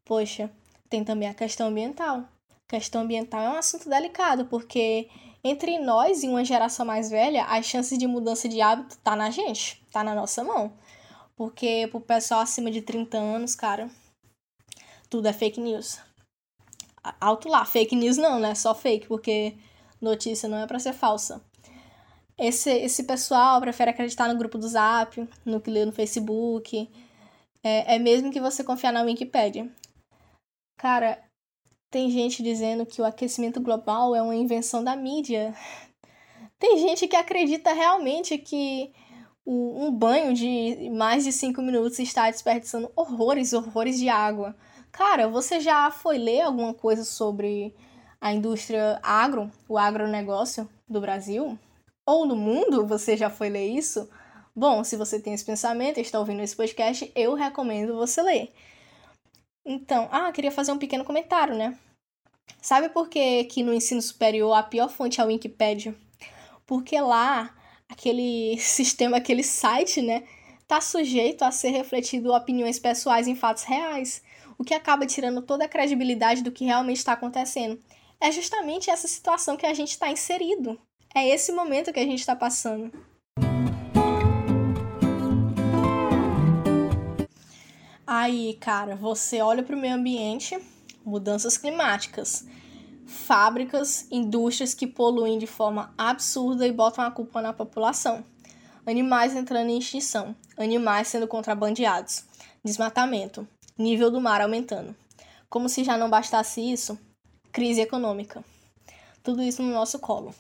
Poxa, 0.04 0.50
tem 0.88 1.04
também 1.04 1.28
a 1.28 1.34
questão 1.34 1.68
ambiental. 1.68 2.24
A 2.50 2.70
questão 2.70 3.02
ambiental 3.02 3.40
é 3.40 3.48
um 3.50 3.56
assunto 3.56 3.88
delicado, 3.88 4.46
porque 4.46 5.08
entre 5.44 5.78
nós 5.78 6.24
e 6.24 6.28
uma 6.28 6.44
geração 6.44 6.84
mais 6.84 7.08
velha, 7.08 7.44
as 7.44 7.66
chances 7.66 7.96
de 7.96 8.06
mudança 8.08 8.48
de 8.48 8.60
hábito 8.60 8.98
tá 8.98 9.14
na 9.14 9.30
gente, 9.30 9.80
tá 9.92 10.02
na 10.02 10.12
nossa 10.12 10.42
mão. 10.42 10.72
Porque 11.36 11.86
pro 11.92 12.00
pessoal 12.00 12.40
acima 12.40 12.68
de 12.72 12.82
30 12.82 13.16
anos, 13.16 13.54
cara, 13.54 13.88
tudo 15.08 15.28
é 15.28 15.32
fake 15.32 15.60
news. 15.60 16.00
Alto 17.20 17.48
lá, 17.48 17.64
fake 17.64 17.94
news 17.94 18.16
não, 18.16 18.40
né? 18.40 18.56
Só 18.56 18.74
fake, 18.74 19.06
porque 19.06 19.56
notícia 20.00 20.48
não 20.48 20.58
é 20.58 20.66
para 20.66 20.80
ser 20.80 20.92
falsa. 20.92 21.40
Esse, 22.40 22.70
esse 22.70 23.04
pessoal 23.04 23.60
prefere 23.60 23.90
acreditar 23.90 24.26
no 24.26 24.38
grupo 24.38 24.56
do 24.56 24.66
Zap, 24.66 25.28
no 25.44 25.60
que 25.60 25.70
lê 25.70 25.84
no 25.84 25.92
Facebook. 25.92 26.90
É, 27.62 27.96
é 27.96 27.98
mesmo 27.98 28.32
que 28.32 28.40
você 28.40 28.64
confiar 28.64 28.94
na 28.94 29.02
Wikipedia. 29.02 29.70
Cara, 30.78 31.22
tem 31.90 32.10
gente 32.10 32.42
dizendo 32.42 32.86
que 32.86 33.02
o 33.02 33.04
aquecimento 33.04 33.60
global 33.60 34.14
é 34.14 34.22
uma 34.22 34.34
invenção 34.34 34.82
da 34.82 34.96
mídia. 34.96 35.54
Tem 36.58 36.78
gente 36.78 37.06
que 37.06 37.14
acredita 37.14 37.74
realmente 37.74 38.38
que 38.38 38.90
o, 39.44 39.84
um 39.84 39.92
banho 39.92 40.32
de 40.32 40.88
mais 40.90 41.24
de 41.24 41.32
5 41.32 41.60
minutos 41.60 41.98
está 41.98 42.30
desperdiçando 42.30 42.90
horrores, 42.96 43.52
horrores 43.52 43.98
de 43.98 44.08
água. 44.08 44.56
Cara, 44.90 45.28
você 45.28 45.60
já 45.60 45.90
foi 45.90 46.16
ler 46.16 46.40
alguma 46.40 46.72
coisa 46.72 47.04
sobre 47.04 47.74
a 48.18 48.32
indústria 48.32 48.98
agro, 49.02 49.50
o 49.68 49.76
agronegócio 49.76 50.66
do 50.88 51.02
Brasil? 51.02 51.58
Ou 52.10 52.26
no 52.26 52.36
mundo, 52.36 52.86
você 52.86 53.16
já 53.16 53.30
foi 53.30 53.48
ler 53.48 53.68
isso? 53.68 54.08
Bom, 54.54 54.82
se 54.82 54.96
você 54.96 55.20
tem 55.20 55.32
esse 55.32 55.44
pensamento 55.44 55.98
e 55.98 56.02
está 56.02 56.18
ouvindo 56.18 56.42
esse 56.42 56.56
podcast, 56.56 57.10
eu 57.14 57.34
recomendo 57.34 57.96
você 57.96 58.20
ler. 58.20 58.52
Então, 59.64 60.08
ah, 60.10 60.32
queria 60.32 60.50
fazer 60.50 60.72
um 60.72 60.78
pequeno 60.78 61.04
comentário, 61.04 61.54
né? 61.54 61.78
Sabe 62.60 62.88
por 62.88 63.08
que, 63.08 63.44
que 63.44 63.62
no 63.62 63.72
ensino 63.72 64.02
superior 64.02 64.52
a 64.54 64.62
pior 64.62 64.88
fonte 64.88 65.20
é 65.20 65.24
a 65.24 65.26
Wikipedia? 65.26 65.94
Porque 66.66 67.00
lá, 67.00 67.54
aquele 67.88 68.58
sistema, 68.60 69.18
aquele 69.18 69.44
site, 69.44 70.02
né, 70.02 70.24
tá 70.66 70.80
sujeito 70.80 71.42
a 71.42 71.50
ser 71.52 71.70
refletido 71.70 72.32
opiniões 72.32 72.78
pessoais 72.78 73.28
em 73.28 73.36
fatos 73.36 73.62
reais, 73.62 74.22
o 74.58 74.64
que 74.64 74.74
acaba 74.74 75.06
tirando 75.06 75.42
toda 75.42 75.64
a 75.64 75.68
credibilidade 75.68 76.42
do 76.42 76.52
que 76.52 76.64
realmente 76.64 76.98
está 76.98 77.12
acontecendo. 77.12 77.80
É 78.20 78.30
justamente 78.30 78.90
essa 78.90 79.08
situação 79.08 79.56
que 79.56 79.66
a 79.66 79.72
gente 79.72 79.90
está 79.90 80.10
inserido. 80.10 80.78
É 81.12 81.28
esse 81.28 81.50
momento 81.50 81.92
que 81.92 81.98
a 81.98 82.04
gente 82.04 82.20
está 82.20 82.36
passando. 82.36 82.92
Aí, 88.06 88.54
cara, 88.60 88.94
você 88.94 89.40
olha 89.40 89.62
para 89.62 89.74
o 89.74 89.78
meio 89.78 89.94
ambiente, 89.94 90.56
mudanças 91.04 91.58
climáticas, 91.58 92.46
fábricas, 93.06 94.06
indústrias 94.10 94.72
que 94.72 94.86
poluem 94.86 95.36
de 95.36 95.46
forma 95.48 95.92
absurda 95.98 96.66
e 96.66 96.72
botam 96.72 97.04
a 97.04 97.10
culpa 97.10 97.42
na 97.42 97.52
população, 97.52 98.24
animais 98.86 99.34
entrando 99.34 99.70
em 99.70 99.78
extinção, 99.78 100.34
animais 100.56 101.08
sendo 101.08 101.26
contrabandeados, 101.26 102.24
desmatamento, 102.64 103.46
nível 103.76 104.12
do 104.12 104.20
mar 104.20 104.40
aumentando. 104.40 104.94
Como 105.48 105.68
se 105.68 105.82
já 105.82 105.96
não 105.96 106.08
bastasse 106.08 106.60
isso, 106.60 106.96
crise 107.50 107.80
econômica. 107.80 108.44
Tudo 109.24 109.42
isso 109.42 109.62
no 109.62 109.72
nosso 109.72 109.98
colo. 109.98 110.32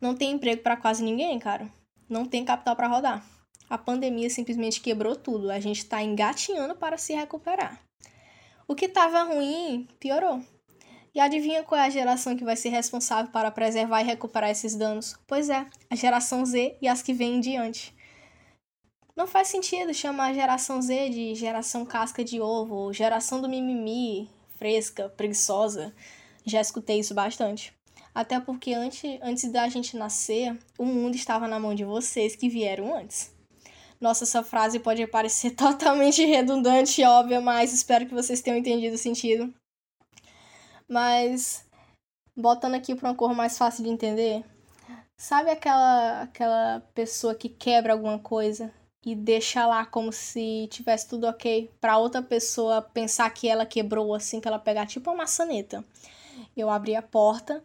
Não 0.00 0.14
tem 0.14 0.32
emprego 0.32 0.62
para 0.62 0.76
quase 0.76 1.02
ninguém, 1.02 1.38
cara. 1.38 1.70
Não 2.08 2.24
tem 2.24 2.44
capital 2.44 2.76
para 2.76 2.88
rodar. 2.88 3.26
A 3.68 3.76
pandemia 3.76 4.30
simplesmente 4.30 4.80
quebrou 4.80 5.16
tudo. 5.16 5.50
A 5.50 5.58
gente 5.58 5.78
está 5.78 6.02
engatinhando 6.02 6.74
para 6.74 6.96
se 6.96 7.14
recuperar. 7.14 7.80
O 8.68 8.74
que 8.74 8.86
estava 8.86 9.22
ruim 9.22 9.88
piorou. 9.98 10.42
E 11.14 11.20
adivinha 11.20 11.62
qual 11.62 11.80
é 11.80 11.84
a 11.86 11.90
geração 11.90 12.36
que 12.36 12.44
vai 12.44 12.56
ser 12.56 12.68
responsável 12.68 13.32
para 13.32 13.50
preservar 13.50 14.02
e 14.02 14.04
recuperar 14.04 14.50
esses 14.50 14.74
danos? 14.74 15.16
Pois 15.26 15.48
é, 15.48 15.66
a 15.88 15.94
geração 15.96 16.44
Z 16.44 16.76
e 16.80 16.86
as 16.86 17.00
que 17.00 17.14
vêm 17.14 17.36
em 17.36 17.40
diante. 17.40 17.96
Não 19.16 19.26
faz 19.26 19.48
sentido 19.48 19.94
chamar 19.94 20.26
a 20.26 20.34
geração 20.34 20.82
Z 20.82 21.08
de 21.08 21.34
geração 21.34 21.86
casca 21.86 22.22
de 22.22 22.38
ovo, 22.38 22.74
ou 22.74 22.92
geração 22.92 23.40
do 23.40 23.48
mimimi, 23.48 24.28
fresca, 24.56 25.08
preguiçosa. 25.08 25.94
Já 26.44 26.60
escutei 26.60 27.00
isso 27.00 27.14
bastante. 27.14 27.75
Até 28.16 28.40
porque 28.40 28.72
antes, 28.72 29.20
antes 29.20 29.52
da 29.52 29.68
gente 29.68 29.94
nascer, 29.94 30.58
o 30.78 30.86
mundo 30.86 31.14
estava 31.14 31.46
na 31.46 31.60
mão 31.60 31.74
de 31.74 31.84
vocês 31.84 32.34
que 32.34 32.48
vieram 32.48 32.96
antes. 32.96 33.30
Nossa, 34.00 34.24
essa 34.24 34.42
frase 34.42 34.78
pode 34.78 35.06
parecer 35.06 35.50
totalmente 35.54 36.24
redundante 36.24 37.02
e 37.02 37.04
óbvia, 37.04 37.42
mas 37.42 37.74
espero 37.74 38.06
que 38.06 38.14
vocês 38.14 38.40
tenham 38.40 38.56
entendido 38.56 38.94
o 38.94 38.98
sentido. 38.98 39.52
Mas, 40.88 41.66
botando 42.34 42.76
aqui 42.76 42.94
para 42.94 43.10
uma 43.10 43.14
cor 43.14 43.34
mais 43.34 43.58
fácil 43.58 43.84
de 43.84 43.90
entender, 43.90 44.42
sabe 45.18 45.50
aquela, 45.50 46.22
aquela 46.22 46.80
pessoa 46.94 47.34
que 47.34 47.50
quebra 47.50 47.92
alguma 47.92 48.18
coisa 48.18 48.72
e 49.04 49.14
deixa 49.14 49.66
lá 49.66 49.84
como 49.84 50.10
se 50.10 50.68
tivesse 50.70 51.06
tudo 51.06 51.26
ok 51.26 51.70
para 51.82 51.98
outra 51.98 52.22
pessoa 52.22 52.80
pensar 52.80 53.28
que 53.28 53.46
ela 53.46 53.66
quebrou 53.66 54.14
assim 54.14 54.40
que 54.40 54.48
ela 54.48 54.58
pegar 54.58 54.86
tipo 54.86 55.10
uma 55.10 55.18
maçaneta. 55.18 55.84
Eu 56.56 56.70
abri 56.70 56.96
a 56.96 57.02
porta, 57.02 57.62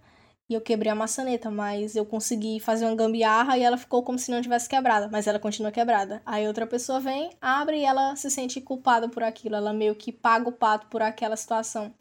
e 0.51 0.53
eu 0.53 0.59
quebrei 0.59 0.91
a 0.91 0.95
maçaneta, 0.95 1.49
mas 1.49 1.95
eu 1.95 2.05
consegui 2.05 2.59
fazer 2.59 2.83
uma 2.85 2.93
gambiarra 2.93 3.57
e 3.57 3.63
ela 3.63 3.77
ficou 3.77 4.03
como 4.03 4.19
se 4.19 4.29
não 4.29 4.41
tivesse 4.41 4.67
quebrada, 4.67 5.07
mas 5.09 5.25
ela 5.25 5.39
continua 5.39 5.71
quebrada. 5.71 6.21
Aí 6.25 6.45
outra 6.45 6.67
pessoa 6.67 6.99
vem, 6.99 7.31
abre 7.39 7.77
e 7.79 7.85
ela 7.85 8.17
se 8.17 8.29
sente 8.29 8.59
culpada 8.59 9.07
por 9.07 9.23
aquilo, 9.23 9.55
ela 9.55 9.71
meio 9.71 9.95
que 9.95 10.11
paga 10.11 10.49
o 10.49 10.51
pato 10.51 10.87
por 10.87 11.01
aquela 11.01 11.37
situação. 11.37 11.93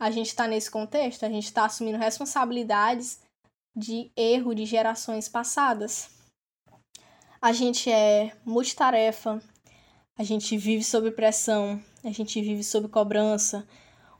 A 0.00 0.10
gente 0.10 0.28
está 0.28 0.48
nesse 0.48 0.70
contexto, 0.70 1.26
a 1.26 1.28
gente 1.28 1.44
está 1.44 1.66
assumindo 1.66 1.98
responsabilidades 1.98 3.20
de 3.76 4.10
erro 4.16 4.54
de 4.54 4.64
gerações 4.64 5.28
passadas. 5.28 6.08
A 7.38 7.52
gente 7.52 7.92
é 7.92 8.32
multitarefa, 8.46 9.42
a 10.16 10.22
gente 10.22 10.56
vive 10.56 10.82
sob 10.82 11.10
pressão, 11.10 11.78
a 12.02 12.10
gente 12.10 12.40
vive 12.40 12.64
sob 12.64 12.88
cobrança, 12.88 13.68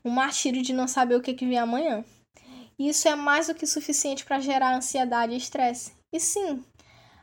um 0.05 0.11
martírio 0.11 0.61
de 0.61 0.75
não 0.75 0.87
saber 0.87 1.15
o 1.15 1.23
que, 1.23 1.33
que 1.33 1.47
vem 1.47 1.57
amanhã. 1.57 2.05
E 2.79 2.89
isso 2.89 3.09
é 3.09 3.15
mais 3.15 3.47
do 3.47 3.55
que 3.55 3.67
suficiente 3.67 4.25
para 4.25 4.41
gerar 4.41 4.75
ansiedade 4.75 5.33
e 5.33 5.37
estresse. 5.37 5.93
E 6.13 6.19
sim, 6.19 6.65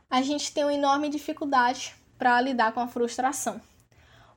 a 0.10 0.22
gente 0.22 0.53
tem 0.53 0.63
uma 0.63 0.74
enorme 0.74 1.10
dificuldade 1.10 1.96
para 2.17 2.39
lidar 2.41 2.74
com 2.74 2.79
a 2.79 2.88
frustração. 2.88 3.62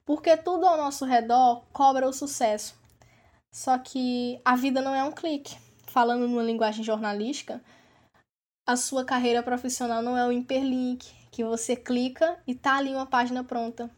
Porque 0.04 0.36
tudo 0.36 0.66
ao 0.66 0.76
nosso 0.76 1.04
redor 1.04 1.64
cobra 1.72 2.08
o 2.08 2.12
sucesso. 2.12 2.74
Só 3.52 3.78
que 3.78 4.40
a 4.44 4.56
vida 4.56 4.80
não 4.80 4.94
é 4.94 5.04
um 5.04 5.12
clique. 5.12 5.56
Falando 5.86 6.26
numa 6.26 6.42
linguagem 6.42 6.84
jornalística, 6.84 7.62
a 8.66 8.76
sua 8.76 9.04
carreira 9.04 9.42
profissional 9.42 10.02
não 10.02 10.16
é 10.16 10.26
um 10.26 10.32
hiperlink 10.32 11.06
que 11.30 11.44
você 11.44 11.76
clica 11.76 12.40
e 12.46 12.54
tá 12.54 12.76
ali 12.76 12.94
uma 12.94 13.06
página 13.06 13.44
pronta. 13.44 13.90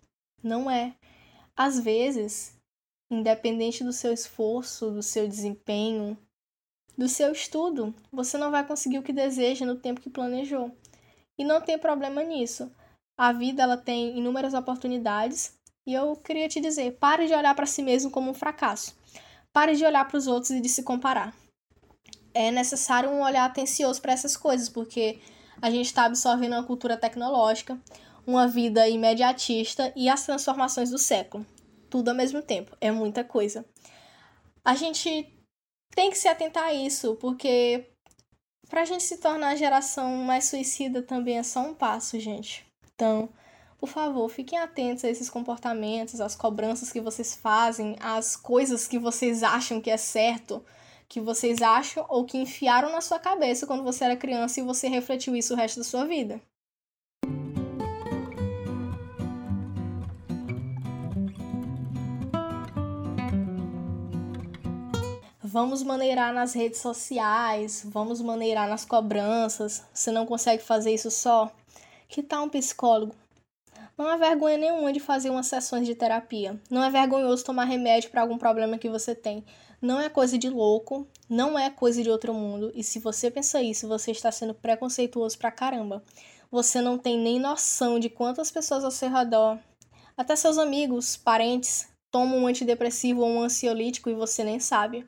Não 0.43 0.71
é. 0.71 0.95
Às 1.57 1.79
vezes, 1.79 2.57
independente 3.11 3.85
do 3.85 3.93
seu 3.93 4.13
esforço, 4.13 4.91
do 4.91 5.03
seu 5.03 5.29
desempenho, 5.29 6.19
do 6.97 7.09
seu 7.09 7.33
estudo, 7.33 7.95
você 8.11 8.39
não 8.39 8.51
vai 8.51 8.67
conseguir 8.67 8.99
o 8.99 9.03
que 9.03 9.13
deseja 9.13 9.67
no 9.67 9.77
tempo 9.77 10.01
que 10.01 10.11
planejou. 10.11 10.75
E 11.39 11.45
não 11.45 11.61
tem 11.61 11.79
problema 11.79 12.23
nisso. 12.23 12.71
A 13.17 13.33
vida 13.33 13.63
ela 13.63 13.77
tem 13.77 14.19
inúmeras 14.19 14.55
oportunidades 14.55 15.57
e 15.87 15.95
eu 15.95 16.17
queria 16.17 16.49
te 16.49 16.61
dizer, 16.61 16.99
pare 16.99 17.27
de 17.27 17.35
olhar 17.35 17.55
para 17.55 17.67
si 17.67 17.83
mesmo 17.83 18.11
como 18.11 18.31
um 18.31 18.35
fracasso. 18.35 18.97
Pare 19.53 19.77
de 19.77 19.85
olhar 19.85 20.07
para 20.07 20.17
os 20.17 20.27
outros 20.27 20.51
e 20.51 20.61
de 20.61 20.69
se 20.69 20.83
comparar. 20.83 21.35
É 22.35 22.51
necessário 22.51 23.11
um 23.11 23.23
olhar 23.23 23.45
atencioso 23.45 24.01
para 24.03 24.13
essas 24.13 24.37
coisas, 24.37 24.69
porque 24.69 25.21
a 25.61 25.71
gente 25.71 25.87
está 25.87 26.05
absorvendo 26.05 26.53
uma 26.53 26.65
cultura 26.65 26.97
tecnológica, 26.97 27.79
uma 28.27 28.49
vida 28.49 28.89
imediatista 28.89 29.93
e 29.97 30.09
as 30.09 30.27
transformações 30.27 30.91
do 30.91 30.99
século. 30.99 31.47
Tudo 31.89 32.09
ao 32.09 32.15
mesmo 32.15 32.43
tempo. 32.43 32.77
É 32.81 32.91
muita 32.91 33.23
coisa. 33.23 33.65
A 34.65 34.75
gente 34.75 35.33
tem 35.97 36.11
que 36.11 36.19
se 36.19 36.29
atentar 36.29 36.65
a 36.65 36.75
isso, 36.75 37.17
porque 37.17 37.87
pra 38.69 38.85
gente 38.85 39.03
se 39.03 39.17
tornar 39.17 39.49
a 39.49 39.57
geração 39.57 40.15
mais 40.17 40.45
suicida 40.45 41.03
também 41.03 41.39
é 41.39 41.43
só 41.43 41.61
um 41.61 41.75
passo, 41.75 42.21
gente. 42.21 42.67
Então, 42.95 43.31
por 43.79 43.89
favor, 43.89 44.29
fiquem 44.29 44.59
atentos 44.59 45.05
a 45.05 45.09
esses 45.09 45.31
comportamentos, 45.31 46.21
às 46.21 46.37
cobranças 46.37 46.93
que 46.93 47.01
vocês 47.01 47.35
fazem, 47.35 47.97
às 47.99 48.37
coisas 48.37 48.87
que 48.87 48.99
vocês 48.99 49.43
acham 49.43 49.81
que 49.81 49.91
é 49.91 49.97
certo, 49.97 50.63
que 51.09 51.19
vocês 51.19 51.63
acham 51.63 52.05
ou 52.11 52.27
que 52.27 52.37
enfiaram 52.37 52.93
na 52.93 53.01
sua 53.01 53.19
cabeça 53.19 53.67
quando 53.67 53.83
você 53.83 54.05
era 54.05 54.17
criança 54.17 54.61
e 54.61 54.65
você 54.65 54.89
refletiu 54.89 55.35
isso 55.35 55.55
o 55.55 55.57
resto 55.57 55.79
da 55.79 55.85
sua 55.85 56.05
vida. 56.05 56.43
Vamos 65.57 65.83
maneirar 65.83 66.35
nas 66.35 66.53
redes 66.53 66.81
sociais, 66.81 67.83
vamos 67.83 68.21
maneirar 68.21 68.69
nas 68.69 68.85
cobranças. 68.85 69.83
Você 69.91 70.11
não 70.11 70.27
consegue 70.27 70.63
fazer 70.63 70.93
isso 70.93 71.11
só? 71.11 71.51
Que 72.07 72.23
tal 72.23 72.45
um 72.45 72.49
psicólogo? 72.51 73.15
Não 73.97 74.07
há 74.07 74.19
vergonha 74.19 74.59
nenhuma 74.59 74.93
de 74.93 75.01
fazer 75.01 75.31
umas 75.31 75.47
sessões 75.47 75.87
de 75.87 75.95
terapia. 75.95 76.61
Não 76.69 76.85
é 76.85 76.91
vergonhoso 76.91 77.43
tomar 77.43 77.65
remédio 77.65 78.11
para 78.11 78.21
algum 78.21 78.37
problema 78.37 78.77
que 78.77 78.91
você 78.91 79.15
tem. 79.15 79.43
Não 79.81 79.99
é 79.99 80.11
coisa 80.11 80.37
de 80.37 80.51
louco, 80.51 81.09
não 81.27 81.59
é 81.59 81.71
coisa 81.71 82.03
de 82.03 82.11
outro 82.11 82.35
mundo. 82.35 82.71
E 82.75 82.85
se 82.85 82.99
você 82.99 83.31
pensa 83.31 83.63
isso, 83.63 83.89
você 83.89 84.11
está 84.11 84.31
sendo 84.31 84.53
preconceituoso 84.53 85.39
pra 85.39 85.51
caramba. 85.51 86.05
Você 86.51 86.83
não 86.83 86.99
tem 86.99 87.19
nem 87.19 87.41
noção 87.41 87.99
de 87.99 88.11
quantas 88.11 88.51
pessoas 88.51 88.85
ao 88.85 88.91
seu 88.91 89.09
redor, 89.09 89.59
até 90.19 90.37
seus 90.37 90.59
amigos, 90.59 91.17
parentes, 91.17 91.89
tomam 92.11 92.41
um 92.41 92.47
antidepressivo 92.47 93.23
ou 93.23 93.29
um 93.29 93.41
ansiolítico 93.41 94.11
e 94.11 94.15
você 94.15 94.45
nem 94.45 94.61
sabe. 94.61 95.07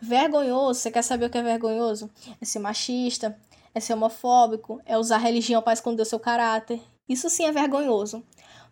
Vergonhoso, 0.00 0.80
você 0.80 0.90
quer 0.90 1.02
saber 1.02 1.26
o 1.26 1.30
que 1.30 1.38
é 1.38 1.42
vergonhoso? 1.42 2.10
É 2.40 2.44
ser 2.44 2.58
machista, 2.58 3.38
é 3.74 3.80
ser 3.80 3.94
homofóbico, 3.94 4.80
é 4.84 4.98
usar 4.98 5.18
religião 5.18 5.62
para 5.62 5.72
esconder 5.72 6.02
o 6.02 6.06
seu 6.06 6.20
caráter. 6.20 6.80
Isso 7.08 7.30
sim 7.30 7.44
é 7.44 7.52
vergonhoso. 7.52 8.22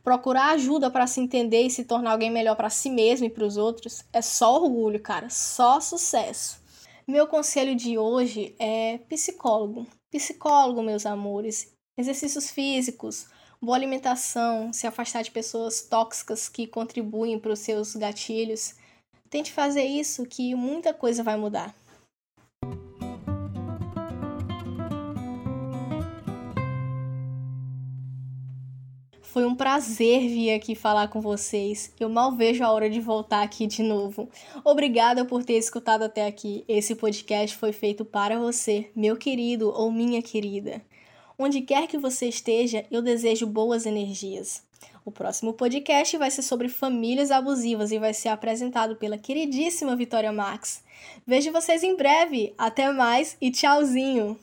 Procurar 0.03 0.51
ajuda 0.51 0.91
para 0.91 1.07
se 1.07 1.21
entender 1.21 1.63
e 1.63 1.71
se 1.71 1.85
tornar 1.85 2.13
alguém 2.13 2.31
melhor 2.31 2.57
para 2.57 2.69
si 2.69 2.91
mesmo 2.91 3.27
e 3.27 3.31
para 3.31 3.45
os 3.45 3.57
outros 3.57 4.05
é 4.13 4.21
só 4.21 4.55
orgulho, 4.63 5.01
cara, 5.01 5.31
só 5.31 5.81
sucesso. 5.81 6.63
Meu 7.07 7.27
conselho 7.27 7.75
de 7.75 7.97
hoje 7.97 8.55
é 8.59 8.99
psicólogo. 9.09 9.87
Psicólogo, 10.11 10.83
meus 10.83 11.07
amores. 11.07 11.73
Exercícios 11.97 12.51
físicos, 12.51 13.29
boa 13.63 13.77
alimentação, 13.77 14.73
se 14.73 14.87
afastar 14.87 15.23
de 15.23 15.31
pessoas 15.31 15.81
tóxicas 15.83 16.49
que 16.49 16.67
contribuem 16.67 17.39
para 17.39 17.53
os 17.53 17.61
seus 17.61 17.95
gatilhos 17.95 18.75
Tente 19.35 19.51
fazer 19.51 19.83
isso 19.83 20.25
que 20.25 20.55
muita 20.55 20.95
coisa 20.95 21.21
vai 21.25 21.37
mudar. 21.37 21.75
Foi 29.21 29.45
um 29.45 29.57
prazer 29.57 30.21
vir 30.21 30.55
aqui 30.55 30.77
falar 30.77 31.09
com 31.09 31.21
vocês. 31.21 31.93
Eu 31.99 32.09
mal 32.09 32.37
vejo 32.37 32.63
a 32.63 32.71
hora 32.71 32.89
de 32.89 33.01
voltar 33.01 33.43
aqui 33.43 33.67
de 33.67 33.83
novo. 33.83 34.29
Obrigada 34.63 35.25
por 35.25 35.43
ter 35.43 35.55
escutado 35.55 36.05
até 36.05 36.29
aqui. 36.29 36.65
Esse 36.69 36.95
podcast 36.95 37.57
foi 37.57 37.73
feito 37.73 38.05
para 38.05 38.39
você, 38.39 38.89
meu 38.95 39.17
querido 39.17 39.69
ou 39.69 39.91
minha 39.91 40.23
querida. 40.23 40.81
Onde 41.37 41.61
quer 41.61 41.89
que 41.89 41.99
você 41.99 42.29
esteja, 42.29 42.87
eu 42.89 43.03
desejo 43.03 43.49
boas 43.49 43.85
energias. 43.85 44.63
O 45.05 45.11
próximo 45.11 45.53
podcast 45.53 46.17
vai 46.17 46.31
ser 46.31 46.43
sobre 46.43 46.69
famílias 46.69 47.31
abusivas 47.31 47.93
e 47.93 47.99
vai 47.99 48.15
ser 48.15 48.29
apresentado 48.29 48.97
pela 48.97 49.19
queridíssima 49.19 49.95
Vitória 49.95 50.33
Max. 50.33 50.83
Vejo 51.27 51.53
vocês 51.53 51.83
em 51.83 51.97
breve. 51.97 52.55
Até 52.57 52.91
mais 52.91 53.37
e 53.41 53.51
tchauzinho! 53.51 54.39